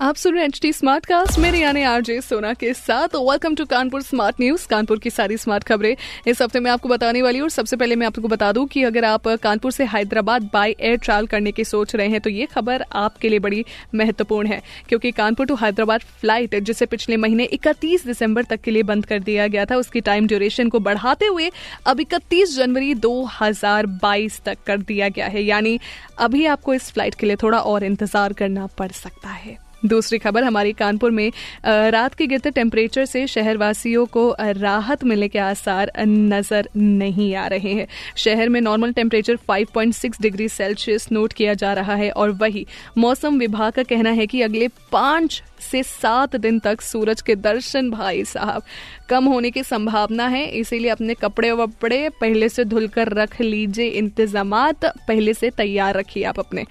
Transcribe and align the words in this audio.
आप 0.00 0.16
सुन 0.16 0.34
रहे 0.34 0.44
H 0.44 0.58
T 0.62 0.72
smart 0.72 1.04
cast 1.06 1.38
मेरे 1.38 1.58
यानी 1.58 1.82
आरजे 1.82 2.20
सोना 2.20 2.52
के 2.54 2.72
साथ। 2.74 3.14
Welcome 3.16 3.54
to 3.54 3.64
Kanpur 3.64 4.02
smart 4.02 4.40
news 4.40 4.66
Kanpur 4.68 4.98
की 4.98 5.10
सारी 5.10 5.36
स्मार्ट 5.36 5.64
खबरें। 5.64 5.94
इस 6.28 6.40
हफ़्ते 6.42 6.60
में 6.60 6.70
आपको 6.70 6.88
बताने 6.88 7.22
वाली 7.22 7.38
हूँ 7.38 7.44
और 7.44 7.50
सबसे 7.50 7.76
पहले 7.76 7.96
मैं 7.96 8.06
आपको 8.06 8.28
बता 8.28 8.50
दूँ 8.52 8.66
कि 8.68 8.82
अगर 8.84 9.04
आप 9.04 9.28
कानपुर 9.42 9.72
से 9.72 9.84
हैदराबाद 9.84 10.48
बाय 10.52 10.70
एयर 10.70 10.96
ट्रैवल 10.96 11.26
करने 11.26 11.52
की 11.52 11.64
सोच 11.64 11.94
रहे 11.96 12.08
हैं 12.08 12.20
तो 12.20 12.30
ये 12.30 12.46
खबर 12.46 12.84
आपके 12.94 13.28
लिए 13.28 13.38
बड़ी 13.38 13.64
महत्वपूर्ण 13.94 14.48
है। 14.48 14.60
क्योंकि 14.88 15.10
कानपुर 15.12 15.46
टू 15.46 15.54
हैदराबाद 15.54 16.00
फ़्लाइट 16.20 16.54
जिसे 16.56 16.86
पिछले 16.86 17.16
महीने 17.16 17.44
इकतीस 17.52 18.06
दिसंबर 18.06 18.44
तक 18.44 18.60
के 18.60 18.70
लिए 18.70 18.82
बंद 18.84 19.06
कर 19.06 19.18
दिया 19.20 19.46
गया 19.46 19.64
था, 19.64 19.76
उसकी 19.76 20.00
टाइम 20.02 20.26
ड्यूरेशन 20.26 20.68
को 20.68 20.80
बढ़ाते 20.80 21.26
हुए 21.26 21.50
अब 21.86 22.00
इकतीस 22.00 22.56
जनवरी 22.56 22.94
दो 22.96 23.22
हज़ार 23.40 23.86
बाईस 24.02 24.40
तक 24.44 24.58
कर 24.66 24.78
दिया 24.82 25.08
गया 25.08 25.26
है। 25.26 25.42
यानी 25.42 25.78
अभी 26.18 26.46
आपको 26.46 26.74
इस 26.74 26.90
फ़्लाइट 26.92 27.14
के 27.14 27.26
लिए 27.26 27.36
थोड़ा 27.36 27.60
और 27.60 27.84
इंतज़ार 27.84 28.32
करना 28.32 28.66
पड़ 28.78 28.90
सकता 28.92 29.28
है। 29.30 29.62
दूसरी 29.86 30.18
खबर, 30.18 30.44
हमारी 30.44 30.72
कानपुर 30.74 31.10
में 31.10 31.30
रात 31.64 32.14
के 32.14 32.26
गिरते 32.26 32.50
टेम्परेचर 32.52 33.04
से 33.04 33.26
शहरवासियों 33.26 34.04
को 34.06 34.34
राहत 34.40 35.04
मिलने 35.04 35.28
के 35.28 35.38
आसार 35.40 35.92
नज़र 35.98 36.68
नहीं 36.76 37.34
आ 37.34 37.46
रहे 37.46 37.72
हैं। 37.72 37.86
शहर 38.16 38.48
में 38.48 38.60
normal 38.60 38.92
temperature 38.92 39.38
5.6 39.48 40.20
degree 40.22 40.48
Celsius 40.50 41.08
note 41.12 41.32
किया 41.32 41.54
जा 41.54 41.72
रहा 41.72 41.94
है 41.94 42.10
और 42.12 42.30
वही 42.34 42.66
मौसम 42.98 43.38
विभाग 43.38 43.72
का 43.72 43.82
कहना 43.84 44.10
है 44.10 44.26
कि 44.26 44.42
अगले 44.42 44.68
पाँच 44.92 45.42
से 45.62 45.82
सात 45.82 46.34
दिन 46.36 46.58
तक 46.58 46.80
सूरज 46.80 47.20
के 47.22 47.34
दर्शन 47.36 47.90
भाई 47.90 48.24
साहब 48.24 48.62
कम 49.08 49.24
होने 49.24 49.50
की 49.50 49.62
संभावना 49.62 50.26
है। 50.28 50.44
इसीलिए 50.50 50.90
अपने 50.90 51.14
कपड़े 51.14 51.50
वपड़े 51.52 52.08
पहले 52.20 52.48
से 52.48 52.64
धुलकर 52.64 53.08
रख 53.12 53.40
लीजिए। 53.40 53.86
इंतज़ाम 53.88 54.52
पहले 54.74 55.34
से 55.34 55.50
तैयार 55.50 55.94
रखिए 55.94 56.24
आप 56.24 56.38
अपने। 56.38 56.64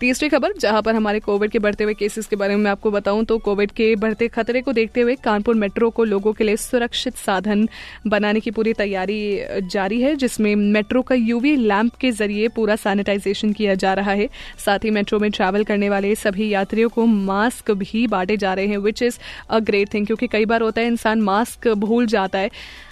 तीसरी 0.00 0.28
खबर, 0.28 0.52
जहाँ 0.52 0.82
पर 0.82 0.94
हमारे 0.94 1.20
कोविड 1.20 1.50
के 1.50 1.58
बढ़ते 1.58 1.84
हुए 1.84 1.94
केसेस 1.94 2.26
के 2.26 2.36
बारे 2.36 2.56
में 2.56 2.59
मैं 2.60 2.70
आपको 2.70 2.90
बताऊँ 2.90 3.24
तो 3.24 3.38
कोविड 3.40 3.70
के 3.70 3.94
बढ़ते 3.96 4.28
खतरे 4.28 4.60
को 4.62 4.72
देखते 4.72 5.00
हुए 5.00 5.14
कानपुर 5.16 5.54
मेट्रो 5.54 5.90
को 5.90 6.04
लोगों 6.04 6.32
के 6.32 6.44
लिए 6.44 6.56
सुरक्षित 6.58 7.16
साधन 7.16 7.68
बनाने 8.06 8.40
की 8.40 8.50
पूरी 8.50 8.72
तैयारी 8.72 9.20
जारी 9.64 10.00
है, 10.00 10.14
जिसमें 10.16 10.54
मेट्रो 10.56 11.02
का 11.02 11.14
यूवी 11.14 11.54
लैंप 11.56 11.94
के 11.94 12.10
ज़रिए 12.12 12.48
पूरा 12.48 12.76
सैनिटाइजेशन 12.78 13.52
किया 13.52 13.74
जा 13.76 13.94
रहा 13.94 14.12
है। 14.12 14.28
साथ 14.66 14.84
ही 14.84 14.90
मेट्रो 14.90 15.18
में 15.18 15.30
ट्रैवल 15.30 15.64
करने 15.64 15.88
वाले 15.90 16.14
सभी 16.16 16.48
यात्रियों 16.48 16.88
को 16.88 17.06
मास्क 17.06 17.70
भी 17.72 18.06
बांटे 18.08 18.36
जा 18.36 18.54
रहे 18.54 18.66
हैं 18.66 18.78
which 18.80 19.02
is 19.02 19.18
a 19.50 19.58
great 19.60 19.94
thing 19.94 20.06
क्योंकि 20.06 20.26
कई 20.26 20.44
बार 20.44 20.62
होता 20.62 20.80
है 20.80 20.86
इंसान 20.86 21.20
मास्क 21.22 21.68
भूल 21.78 22.06
जाता 22.08 22.38
है। 22.38 22.50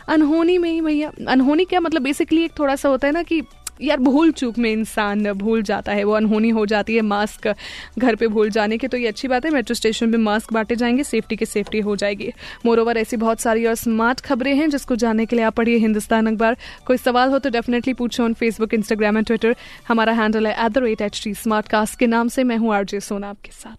अनहोनी 0.08 0.56
में 0.58 0.70
ही 0.70 0.80
भैया, 0.80 1.10
अनहोनी 1.28 1.64
क्या 1.64 1.80
मतलब 1.80 2.02
बेसिकली 2.02 2.44
एक 2.44 2.52
थोड़ा 2.58 2.76
सा 2.76 2.88
होता 2.88 3.06
है 3.06 3.12
ना 3.12 3.22
कि 3.22 3.40
यार 3.80 3.98
भूल 3.98 4.30
चूक 4.32 4.58
में 4.58 4.70
इंसान 4.70 5.32
भूल 5.32 5.62
जाता 5.62 5.92
है 5.92 6.04
वो 6.04 6.12
अनहोनी 6.12 6.48
हो 6.48 6.64
जाती 6.66 6.94
है 6.96 7.02
मास्क 7.02 7.54
घर 7.98 8.14
पे 8.14 8.26
भूल 8.28 8.50
जाने 8.50 8.78
की 8.78 8.88
तो 8.88 8.96
ये 8.96 9.08
अच्छी 9.08 9.28
बात 9.28 9.44
है 9.44 9.50
मेट्रो 9.50 9.74
स्टेशन 9.74 10.12
पे 10.12 10.18
मास्क 10.18 10.52
बांटे 10.52 10.76
जाएँगे 10.76 11.04
सेफ्टी 11.04 11.36
की 11.36 11.46
सेफ्टी 11.46 11.80
हो 11.80 11.96
जाएगी। 11.96 12.32
मोर 12.66 12.80
ओवर 12.80 12.98
ऐसी 12.98 13.16
बहुत 13.16 13.40
सारी 13.40 13.66
और 13.66 13.74
स्मार्ट 13.74 14.20
खबरें 14.20 14.54
हैं 14.54 14.68
जिसको 14.70 14.96
जानने 14.96 15.26
के 15.26 15.36
लिए 15.36 15.44
आप 15.44 15.54
पढ़िए 15.54 15.76
हिंदुस्तान 15.78 16.26
अखबार। 16.26 16.56
कोई 16.86 16.96
सवाल 16.96 17.30
हो 17.30 17.38
तो 17.38 17.50
डेफिनेटली 17.50 17.94
पूछो 17.94 18.24
on 18.24 18.34
Facebook 18.34 18.74
Instagram 18.74 19.16
and 19.16 19.26
Twitter 19.26 19.56
हमारा 19.88 20.12
हैंडल 20.12 20.46
है 20.46 20.52
at 20.64 20.72
the 20.72 20.78
rate 20.78 21.00
H 21.00 21.20
T 21.24 21.34
smart 21.34 21.68
cast 21.68 21.98
के 21.98 22.06
नाम 22.06 22.28
से 22.28 22.44
मैं 22.44 22.56
हूँ 22.56 22.74
आरजे 22.74 23.00
सोना 23.00 23.28
आपके 23.30 23.50
साथ। 23.52 23.76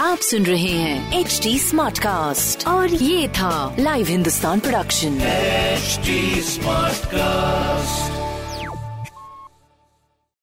आप 0.00 0.18
सुन 0.18 0.42
रहे 0.42 0.72
हैं 0.72 1.20
एच 1.20 1.40
टी 1.42 1.58
स्मार्ट 1.58 1.98
कास्ट 1.98 2.66
और 2.68 2.94
ये 2.94 3.28
था 3.28 3.76
live 3.78 4.06
Hindustan 4.06 4.60
production 4.60 5.18
HD 5.80 6.16
Smartcast. 6.46 8.29